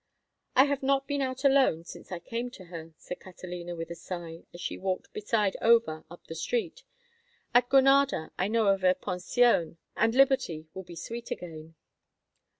"I 0.55 0.63
have 0.63 0.81
not 0.81 1.05
been 1.07 1.21
out 1.21 1.43
alone 1.45 1.83
since 1.83 2.11
I 2.11 2.17
came 2.17 2.49
to 2.57 2.65
her," 2.73 2.95
said 2.97 3.19
Catalina, 3.19 3.75
with 3.75 3.91
a 3.91 3.95
sigh, 3.95 4.45
as 4.51 4.59
she 4.59 4.75
walked 4.75 5.13
beside 5.13 5.55
Over 5.61 6.05
up 6.09 6.25
the 6.25 6.33
street. 6.33 6.81
"At 7.53 7.69
Granada 7.69 8.31
I 8.35 8.47
know 8.47 8.65
of 8.69 8.83
a 8.83 8.95
pension, 8.95 9.77
and 9.95 10.15
liberty 10.15 10.65
will 10.73 10.81
be 10.85 10.95
sweet 10.95 11.29
again." 11.29 11.75